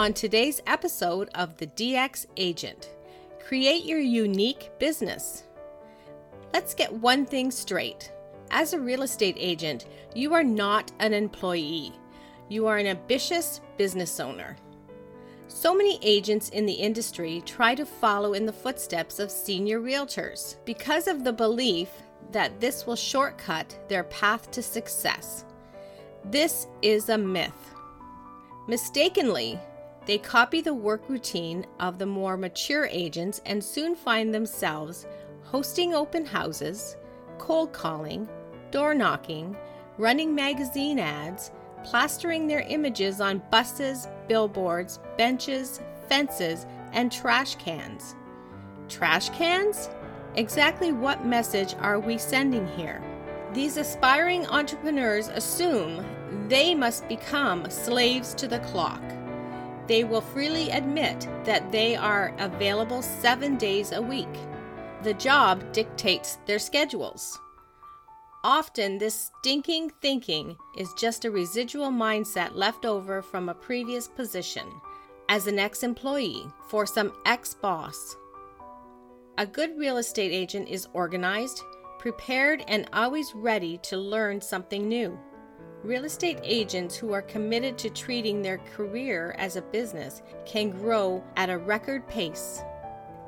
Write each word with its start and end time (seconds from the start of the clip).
On 0.00 0.14
today's 0.14 0.62
episode 0.66 1.28
of 1.34 1.58
The 1.58 1.66
DX 1.66 2.24
Agent, 2.38 2.88
create 3.46 3.84
your 3.84 3.98
unique 3.98 4.70
business. 4.78 5.44
Let's 6.54 6.72
get 6.72 6.90
one 6.90 7.26
thing 7.26 7.50
straight. 7.50 8.10
As 8.50 8.72
a 8.72 8.80
real 8.80 9.02
estate 9.02 9.36
agent, 9.38 9.84
you 10.14 10.32
are 10.32 10.42
not 10.42 10.90
an 11.00 11.12
employee, 11.12 11.92
you 12.48 12.66
are 12.66 12.78
an 12.78 12.86
ambitious 12.86 13.60
business 13.76 14.20
owner. 14.20 14.56
So 15.48 15.74
many 15.74 15.98
agents 16.00 16.48
in 16.48 16.64
the 16.64 16.72
industry 16.72 17.42
try 17.44 17.74
to 17.74 17.84
follow 17.84 18.32
in 18.32 18.46
the 18.46 18.54
footsteps 18.54 19.18
of 19.18 19.30
senior 19.30 19.80
realtors 19.80 20.56
because 20.64 21.08
of 21.08 21.24
the 21.24 21.32
belief 21.34 21.90
that 22.32 22.58
this 22.58 22.86
will 22.86 22.96
shortcut 22.96 23.78
their 23.90 24.04
path 24.04 24.50
to 24.52 24.62
success. 24.62 25.44
This 26.24 26.68
is 26.80 27.10
a 27.10 27.18
myth. 27.18 27.74
Mistakenly, 28.66 29.60
they 30.10 30.18
copy 30.18 30.60
the 30.60 30.74
work 30.74 31.08
routine 31.08 31.64
of 31.78 31.96
the 31.96 32.04
more 32.04 32.36
mature 32.36 32.88
agents 32.90 33.40
and 33.46 33.62
soon 33.62 33.94
find 33.94 34.34
themselves 34.34 35.06
hosting 35.44 35.94
open 35.94 36.26
houses, 36.26 36.96
cold 37.38 37.72
calling, 37.72 38.28
door 38.72 38.92
knocking, 38.92 39.56
running 39.98 40.34
magazine 40.34 40.98
ads, 40.98 41.52
plastering 41.84 42.48
their 42.48 42.62
images 42.62 43.20
on 43.20 43.40
buses, 43.52 44.08
billboards, 44.26 44.98
benches, 45.16 45.80
fences, 46.08 46.66
and 46.92 47.12
trash 47.12 47.54
cans. 47.54 48.16
Trash 48.88 49.28
cans? 49.28 49.90
Exactly 50.34 50.90
what 50.90 51.24
message 51.24 51.76
are 51.78 52.00
we 52.00 52.18
sending 52.18 52.66
here? 52.76 53.00
These 53.52 53.76
aspiring 53.76 54.44
entrepreneurs 54.48 55.28
assume 55.28 56.04
they 56.48 56.74
must 56.74 57.06
become 57.06 57.70
slaves 57.70 58.34
to 58.34 58.48
the 58.48 58.58
clock 58.58 59.02
they 59.90 60.04
will 60.04 60.20
freely 60.20 60.70
admit 60.70 61.26
that 61.42 61.72
they 61.72 61.96
are 61.96 62.32
available 62.38 63.02
seven 63.02 63.56
days 63.56 63.90
a 63.90 64.00
week. 64.00 64.32
The 65.02 65.14
job 65.14 65.72
dictates 65.72 66.38
their 66.46 66.60
schedules. 66.60 67.40
Often, 68.44 68.98
this 68.98 69.32
stinking 69.40 69.90
thinking 70.00 70.56
is 70.78 70.94
just 70.96 71.24
a 71.24 71.30
residual 71.32 71.90
mindset 71.90 72.54
left 72.54 72.86
over 72.86 73.20
from 73.20 73.48
a 73.48 73.54
previous 73.54 74.06
position 74.06 74.62
as 75.28 75.48
an 75.48 75.58
ex 75.58 75.82
employee 75.82 76.46
for 76.68 76.86
some 76.86 77.12
ex 77.26 77.54
boss. 77.54 78.16
A 79.38 79.46
good 79.46 79.76
real 79.76 79.96
estate 79.96 80.30
agent 80.30 80.68
is 80.68 80.86
organized, 80.92 81.64
prepared, 81.98 82.62
and 82.68 82.88
always 82.92 83.34
ready 83.34 83.76
to 83.78 83.96
learn 83.96 84.40
something 84.40 84.88
new. 84.88 85.18
Real 85.82 86.04
estate 86.04 86.38
agents 86.42 86.94
who 86.94 87.12
are 87.14 87.22
committed 87.22 87.78
to 87.78 87.88
treating 87.88 88.42
their 88.42 88.58
career 88.58 89.34
as 89.38 89.56
a 89.56 89.62
business 89.62 90.20
can 90.44 90.70
grow 90.70 91.24
at 91.36 91.48
a 91.48 91.56
record 91.56 92.06
pace. 92.06 92.62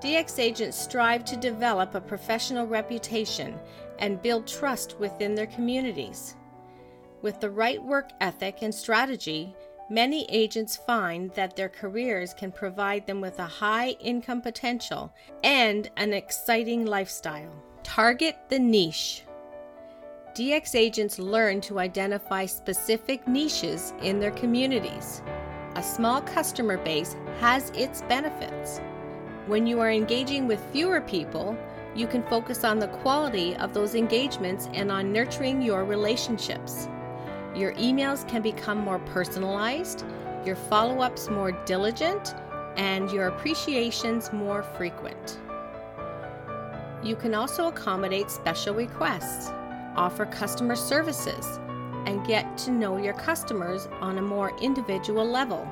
DX 0.00 0.38
agents 0.40 0.76
strive 0.76 1.24
to 1.26 1.36
develop 1.36 1.94
a 1.94 2.00
professional 2.00 2.66
reputation 2.66 3.56
and 4.00 4.20
build 4.20 4.48
trust 4.48 4.98
within 4.98 5.36
their 5.36 5.46
communities. 5.46 6.34
With 7.22 7.38
the 7.38 7.50
right 7.50 7.80
work 7.80 8.10
ethic 8.20 8.62
and 8.62 8.74
strategy, 8.74 9.54
many 9.88 10.26
agents 10.28 10.76
find 10.76 11.30
that 11.34 11.54
their 11.54 11.68
careers 11.68 12.34
can 12.34 12.50
provide 12.50 13.06
them 13.06 13.20
with 13.20 13.38
a 13.38 13.46
high 13.46 13.90
income 14.00 14.40
potential 14.40 15.12
and 15.44 15.88
an 15.96 16.12
exciting 16.12 16.84
lifestyle. 16.84 17.52
Target 17.84 18.36
the 18.48 18.58
niche. 18.58 19.22
DX 20.34 20.76
agents 20.76 21.18
learn 21.18 21.60
to 21.62 21.80
identify 21.80 22.46
specific 22.46 23.26
niches 23.26 23.92
in 24.00 24.20
their 24.20 24.30
communities. 24.30 25.22
A 25.74 25.82
small 25.82 26.20
customer 26.20 26.78
base 26.78 27.16
has 27.40 27.70
its 27.70 28.02
benefits. 28.02 28.80
When 29.48 29.66
you 29.66 29.80
are 29.80 29.90
engaging 29.90 30.46
with 30.46 30.64
fewer 30.72 31.00
people, 31.00 31.56
you 31.96 32.06
can 32.06 32.22
focus 32.22 32.62
on 32.62 32.78
the 32.78 32.86
quality 32.86 33.56
of 33.56 33.74
those 33.74 33.96
engagements 33.96 34.68
and 34.72 34.92
on 34.92 35.12
nurturing 35.12 35.60
your 35.60 35.84
relationships. 35.84 36.88
Your 37.56 37.72
emails 37.74 38.26
can 38.28 38.40
become 38.40 38.78
more 38.78 39.00
personalized, 39.00 40.04
your 40.46 40.54
follow 40.54 41.00
ups 41.00 41.28
more 41.28 41.50
diligent, 41.50 42.36
and 42.76 43.10
your 43.10 43.26
appreciations 43.26 44.32
more 44.32 44.62
frequent. 44.62 45.40
You 47.02 47.16
can 47.16 47.34
also 47.34 47.66
accommodate 47.66 48.30
special 48.30 48.74
requests 48.74 49.50
offer 49.96 50.26
customer 50.26 50.76
services, 50.76 51.58
and 52.06 52.26
get 52.26 52.56
to 52.58 52.70
know 52.70 52.96
your 52.96 53.14
customers 53.14 53.88
on 54.00 54.18
a 54.18 54.22
more 54.22 54.56
individual 54.60 55.24
level. 55.24 55.70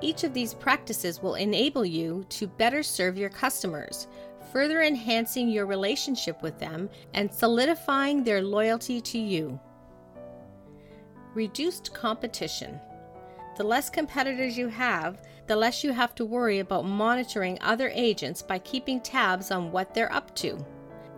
Each 0.00 0.24
of 0.24 0.34
these 0.34 0.54
practices 0.54 1.22
will 1.22 1.34
enable 1.34 1.84
you 1.84 2.24
to 2.30 2.46
better 2.46 2.82
serve 2.82 3.16
your 3.16 3.30
customers, 3.30 4.06
further 4.52 4.82
enhancing 4.82 5.48
your 5.48 5.66
relationship 5.66 6.42
with 6.42 6.58
them 6.58 6.88
and 7.14 7.32
solidifying 7.32 8.22
their 8.22 8.42
loyalty 8.42 9.00
to 9.00 9.18
you. 9.18 9.58
Reduced 11.34 11.92
competition. 11.92 12.78
The 13.56 13.64
less 13.64 13.90
competitors 13.90 14.56
you 14.56 14.68
have, 14.68 15.22
the 15.46 15.56
less 15.56 15.82
you 15.82 15.92
have 15.92 16.14
to 16.16 16.24
worry 16.24 16.58
about 16.58 16.84
monitoring 16.84 17.58
other 17.60 17.90
agents 17.94 18.42
by 18.42 18.58
keeping 18.58 19.00
tabs 19.00 19.50
on 19.50 19.72
what 19.72 19.94
they're 19.94 20.12
up 20.12 20.34
to 20.36 20.64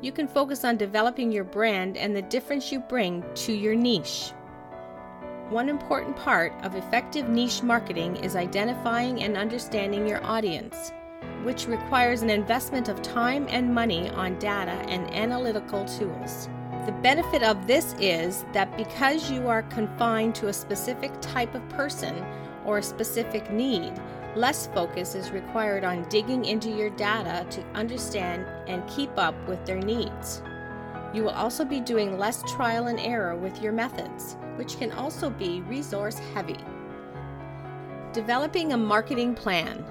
you 0.01 0.13
can 0.13 0.29
focus 0.29 0.65
on 0.65 0.77
developing 0.77 1.33
your 1.33 1.45
brand 1.45 1.97
and 1.97 2.15
the 2.15 2.23
difference 2.23 2.71
you 2.71 2.79
bring 2.79 3.25
to 3.35 3.53
your 3.53 3.75
niche. 3.75 4.33
One 5.51 5.69
important 5.69 6.15
part 6.17 6.53
of 6.63 6.77
effective 6.77 7.29
niche 7.29 7.63
marketing 7.63 8.17
is 8.17 8.37
identifying 8.37 9.23
and 9.23 9.37
understanding 9.37 10.07
your 10.07 10.25
audience, 10.25 10.93
which 11.43 11.67
requires 11.67 12.23
an 12.23 12.31
investment 12.31 12.89
of 12.89 13.03
time 13.03 13.47
and 13.49 13.75
money 13.75 14.11
on 14.11 14.39
data 14.39 14.85
and 14.89 15.13
analytical 15.13 15.85
tools. 15.87 16.49
The 16.87 16.93
benefit 17.03 17.43
of 17.43 17.67
this 17.67 17.95
is 17.99 18.45
that 18.53 18.77
because 18.77 19.31
you 19.31 19.49
are 19.49 19.63
confined 19.65 20.35
to 20.37 20.49
a 20.49 20.53
specific 20.53 21.13
type 21.21 21.55
of 21.55 21.69
person 21.71 22.25
or 22.65 22.79
a 22.79 22.83
specific 22.83 23.51
need, 23.51 23.93
Less 24.37 24.67
focus 24.69 25.15
is 25.15 25.31
required 25.31 25.85
on 25.85 26.09
digging 26.09 26.45
into 26.45 26.71
your 26.71 26.91
data 26.91 27.47
to 27.51 27.65
understand 27.75 28.47
and 28.69 28.89
keep 28.89 29.11
up 29.17 29.35
with 29.49 29.65
their 29.65 29.81
needs. 29.81 30.43
You 31.15 31.23
will 31.23 31.31
also 31.31 31.65
be 31.65 31.81
doing 31.81 32.19
less 32.19 32.43
trial 32.53 32.89
and 32.89 33.01
error 33.01 33.35
with 33.35 33.63
your 33.63 33.73
methods, 33.73 34.37
which 34.57 34.79
can 34.79 34.93
also 34.93 35.31
be 35.31 35.63
resource 35.63 36.19
heavy. 36.35 36.59
Developing 38.13 38.73
a 38.73 38.77
marketing 38.77 39.35
plan. 39.35 39.85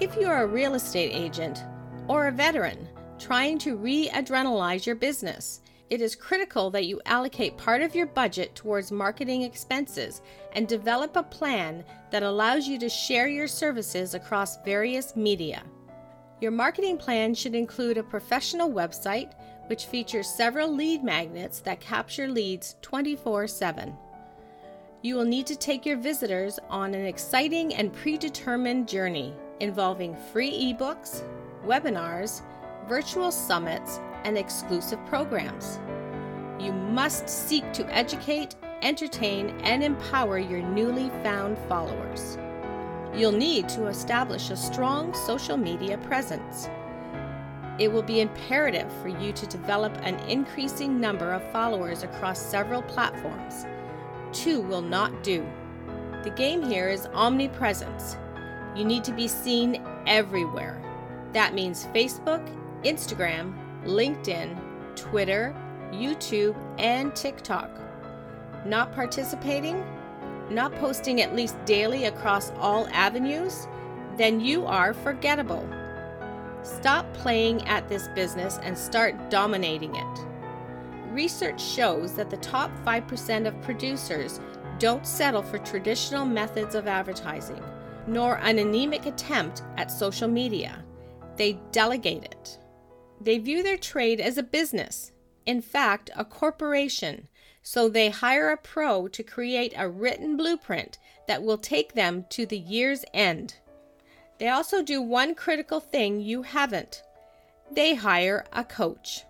If 0.00 0.16
you 0.16 0.28
are 0.28 0.44
a 0.44 0.46
real 0.46 0.74
estate 0.74 1.12
agent 1.12 1.62
or 2.08 2.28
a 2.28 2.32
veteran 2.32 2.88
trying 3.18 3.58
to 3.58 3.76
re 3.76 4.08
adrenalize 4.08 4.86
your 4.86 4.96
business, 4.96 5.60
it 5.92 6.00
is 6.00 6.16
critical 6.16 6.70
that 6.70 6.86
you 6.86 6.98
allocate 7.04 7.58
part 7.58 7.82
of 7.82 7.94
your 7.94 8.06
budget 8.06 8.54
towards 8.54 8.90
marketing 8.90 9.42
expenses 9.42 10.22
and 10.52 10.66
develop 10.66 11.16
a 11.16 11.22
plan 11.22 11.84
that 12.10 12.22
allows 12.22 12.66
you 12.66 12.78
to 12.78 12.88
share 12.88 13.28
your 13.28 13.46
services 13.46 14.14
across 14.14 14.56
various 14.64 15.14
media. 15.16 15.62
Your 16.40 16.50
marketing 16.50 16.96
plan 16.96 17.34
should 17.34 17.54
include 17.54 17.98
a 17.98 18.02
professional 18.02 18.70
website 18.70 19.34
which 19.66 19.84
features 19.84 20.30
several 20.30 20.74
lead 20.74 21.04
magnets 21.04 21.60
that 21.60 21.78
capture 21.78 22.26
leads 22.26 22.76
24 22.80 23.46
7. 23.46 23.94
You 25.02 25.16
will 25.16 25.26
need 25.26 25.46
to 25.46 25.56
take 25.56 25.84
your 25.84 25.98
visitors 25.98 26.58
on 26.70 26.94
an 26.94 27.04
exciting 27.04 27.74
and 27.74 27.92
predetermined 27.92 28.88
journey 28.88 29.34
involving 29.60 30.16
free 30.32 30.72
ebooks, 30.72 31.22
webinars, 31.66 32.40
virtual 32.88 33.30
summits, 33.30 34.00
and 34.24 34.38
exclusive 34.38 35.04
programs. 35.06 35.80
You 36.58 36.72
must 36.72 37.28
seek 37.28 37.72
to 37.72 37.86
educate, 37.94 38.54
entertain, 38.82 39.50
and 39.62 39.82
empower 39.82 40.38
your 40.38 40.62
newly 40.62 41.08
found 41.22 41.58
followers. 41.68 42.38
You'll 43.14 43.32
need 43.32 43.68
to 43.70 43.88
establish 43.88 44.50
a 44.50 44.56
strong 44.56 45.12
social 45.14 45.56
media 45.56 45.98
presence. 45.98 46.68
It 47.78 47.90
will 47.90 48.02
be 48.02 48.20
imperative 48.20 48.92
for 49.02 49.08
you 49.08 49.32
to 49.32 49.46
develop 49.46 49.92
an 50.02 50.16
increasing 50.28 51.00
number 51.00 51.32
of 51.32 51.50
followers 51.52 52.02
across 52.02 52.40
several 52.40 52.82
platforms. 52.82 53.66
Two 54.32 54.60
will 54.60 54.82
not 54.82 55.22
do. 55.22 55.46
The 56.22 56.30
game 56.30 56.62
here 56.62 56.88
is 56.88 57.06
omnipresence. 57.06 58.16
You 58.76 58.84
need 58.84 59.04
to 59.04 59.12
be 59.12 59.26
seen 59.26 59.82
everywhere. 60.06 60.80
That 61.32 61.54
means 61.54 61.86
Facebook, 61.86 62.46
Instagram, 62.84 63.54
LinkedIn, 63.84 64.56
Twitter, 64.96 65.54
YouTube, 65.92 66.56
and 66.78 67.14
TikTok. 67.14 67.70
Not 68.64 68.92
participating? 68.92 69.84
Not 70.50 70.74
posting 70.76 71.20
at 71.20 71.34
least 71.34 71.56
daily 71.64 72.04
across 72.06 72.50
all 72.58 72.86
avenues? 72.92 73.66
Then 74.16 74.40
you 74.40 74.66
are 74.66 74.94
forgettable. 74.94 75.68
Stop 76.62 77.12
playing 77.14 77.66
at 77.66 77.88
this 77.88 78.08
business 78.14 78.58
and 78.62 78.76
start 78.76 79.30
dominating 79.30 79.96
it. 79.96 80.26
Research 81.10 81.60
shows 81.60 82.14
that 82.14 82.30
the 82.30 82.36
top 82.38 82.70
5% 82.86 83.46
of 83.46 83.60
producers 83.62 84.40
don't 84.78 85.06
settle 85.06 85.42
for 85.42 85.58
traditional 85.58 86.24
methods 86.24 86.74
of 86.74 86.86
advertising. 86.86 87.62
nor 88.06 88.38
an 88.38 88.58
anemic 88.58 89.06
attempt 89.06 89.62
at 89.76 89.90
social 89.90 90.28
media. 90.28 90.84
They 91.36 91.58
delegate 91.70 92.24
it. 92.24 92.58
They 93.24 93.38
view 93.38 93.62
their 93.62 93.76
trade 93.76 94.20
as 94.20 94.38
a 94.38 94.42
business, 94.42 95.12
in 95.46 95.62
fact, 95.62 96.10
a 96.16 96.24
corporation, 96.24 97.28
so 97.62 97.88
they 97.88 98.10
hire 98.10 98.50
a 98.50 98.56
pro 98.56 99.08
to 99.08 99.22
create 99.22 99.74
a 99.76 99.88
written 99.88 100.36
blueprint 100.36 100.98
that 101.28 101.42
will 101.42 101.58
take 101.58 101.94
them 101.94 102.26
to 102.30 102.46
the 102.46 102.58
year's 102.58 103.04
end. 103.14 103.56
They 104.38 104.48
also 104.48 104.82
do 104.82 105.00
one 105.00 105.34
critical 105.34 105.78
thing 105.78 106.20
you 106.20 106.42
haven't 106.42 107.02
they 107.74 107.94
hire 107.94 108.44
a 108.52 108.64
coach. 108.64 109.24